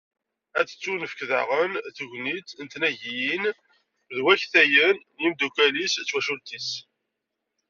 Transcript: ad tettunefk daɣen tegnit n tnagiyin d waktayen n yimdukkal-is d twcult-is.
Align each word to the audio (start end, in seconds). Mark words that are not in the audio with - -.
ad 0.59 0.65
tettunefk 0.67 1.19
daɣen 1.29 1.73
tegnit 1.97 2.49
n 2.63 2.65
tnagiyin 2.67 3.45
d 4.15 4.17
waktayen 4.25 4.97
n 5.15 5.21
yimdukkal-is 5.21 5.93
d 5.97 6.03
twcult-is. 6.07 6.69